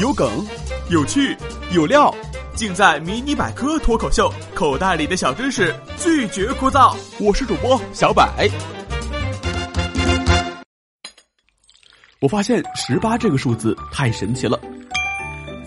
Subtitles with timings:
[0.00, 0.44] 有梗，
[0.88, 1.36] 有趣，
[1.72, 2.12] 有料，
[2.56, 6.96] 尽在《迷你百科脱口秀》，口袋里的小知识拒绝枯燥。
[7.20, 8.48] 我是主播小百。
[12.20, 14.58] 我发现十八这个数字太神奇了。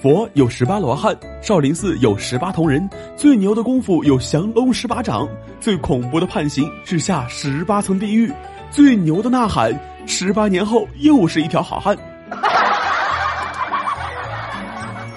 [0.02, 5.26] 佛有十八罗汉，少林寺有十八铜人，最牛的功夫有降龙十八掌，
[5.62, 8.30] 最恐怖的判刑是下十八层地狱，
[8.70, 9.74] 最牛的呐喊，
[10.06, 11.98] 十八年后又是一条好汉。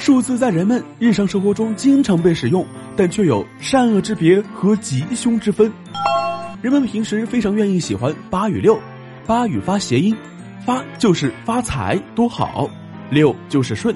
[0.07, 2.65] 数字在人们日常生活中经常被使用，
[2.97, 5.69] 但却有善恶之别和吉凶之分。
[6.63, 8.79] 人们平时非常愿意喜欢八与六，
[9.27, 10.17] 八与发谐音，
[10.65, 12.71] 发就是发财多好，
[13.11, 13.93] 六就是顺，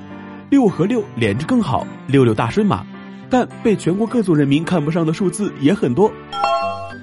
[0.50, 2.84] 六和六连着更好，六六大顺嘛。
[3.30, 6.11] 但被全国各族人民看不上的数字也很多。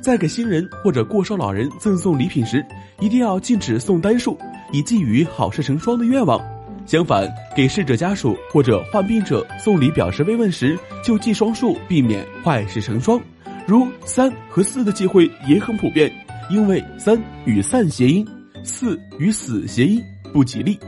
[0.02, 2.61] 在给新人或者过寿老人赠送礼品时，
[2.99, 4.38] 一定要禁止送单数，
[4.73, 6.38] 以寄予好事成双的愿望。
[6.87, 13.19] 相反，给逝者家属或者患病者送礼表示慰问时，就记双数，避免坏事成双。
[13.67, 16.09] 如三和四的忌讳也很普遍，
[16.49, 18.25] 因为三与散谐音，
[18.63, 20.79] 四与死谐音，不吉利。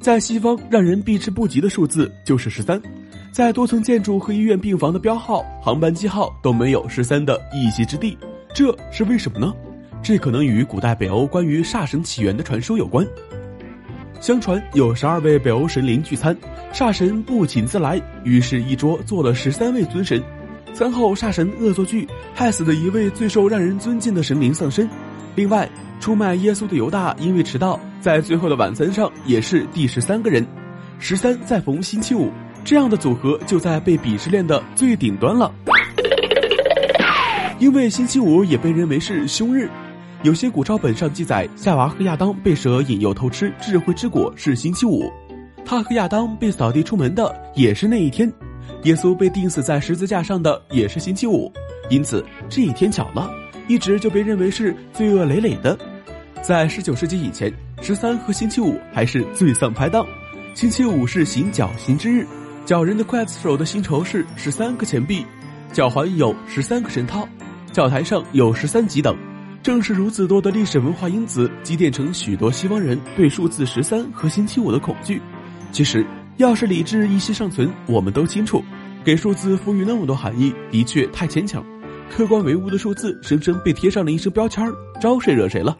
[0.00, 2.80] 在西方，让人避之不及的数字就是十三，
[3.32, 8.16] 在多层建筑和医院病房的标号、航班机号都没有十三的一席之地，
[8.54, 9.52] 这是为什么呢？
[10.00, 13.04] 这可能与古代北欧关于煞神起源的传说有关。
[14.20, 16.36] 相传有十二位北欧神灵聚餐，
[16.74, 20.22] 煞神不请自来，于是，一桌坐了十三位尊神。
[20.74, 24.86] 餐后，煞神恶作剧，害死了一位最受让人尊敬的神灵丧生。
[25.34, 25.66] 另外，
[26.00, 30.46] 出卖耶稣的犹大因为迟到，在最后的晚餐上也是第十三个人。
[30.98, 32.30] 十三再逢星期五，
[32.62, 35.50] 这样的组合就在被鄙视链的最顶端了。
[37.58, 39.66] 因为星期五也被认为是凶日。
[40.22, 45.10] 有些古抄本上记载，夏娃和亚当被蛇引诱偷吃智慧之果是星期五，
[45.64, 48.30] 他和亚当被扫地出门的也是那一天，
[48.82, 51.50] 耶稣被钉死在十字架上的也是星期五，
[51.88, 53.30] 因此这一天巧了，
[53.66, 55.78] 一直就被认为是罪恶累累的。
[56.42, 57.50] 在十九世纪以前，
[57.80, 60.04] 十三和星期五还是罪丧拍档，
[60.54, 62.26] 星期五是行绞刑之日，
[62.66, 65.24] 绞人的刽子手的薪酬是十三个钱币，
[65.72, 67.26] 脚环有十三个绳套，
[67.72, 69.16] 教台上有十三级等。
[69.62, 75.20] 正是如此多的历史文化因子积淀成许多西方人对数字十三和星期五的恐惧。
[75.70, 76.04] 其实，
[76.38, 78.64] 要是理智一息尚存，我们都清楚，
[79.04, 81.62] 给数字赋予那么多含义的确太牵强。
[82.08, 84.66] 客观唯物的数字，生生被贴上了一声标签
[84.98, 85.76] 招谁惹谁了？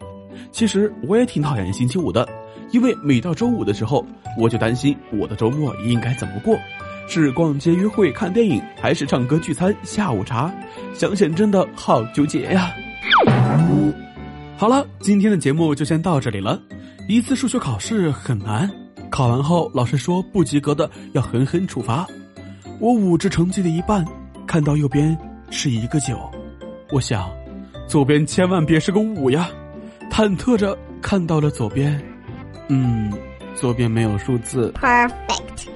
[0.51, 2.27] 其实我也挺讨厌星期五的，
[2.71, 4.05] 因为每到周五的时候，
[4.37, 6.55] 我就担心我的周末应该怎么过，
[7.07, 10.53] 是逛街、约会、看电影，还是唱歌、聚餐、下午茶？
[10.93, 12.71] 想想真的好纠结呀。
[14.57, 16.61] 好了，今天的节目就先到这里了。
[17.07, 18.69] 一次数学考试很难，
[19.09, 22.07] 考完后老师说不及格的要狠狠处罚。
[22.79, 24.05] 我五只成绩的一半，
[24.45, 25.17] 看到右边
[25.49, 26.15] 是一个九，
[26.91, 27.29] 我想，
[27.87, 29.49] 左边千万别是个五呀！
[30.11, 31.99] 忐忑着看到了左边，
[32.67, 33.11] 嗯，
[33.55, 34.71] 左边没有数字。
[34.79, 35.70] Perfect。